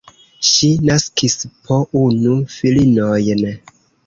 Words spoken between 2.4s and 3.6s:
filinojn.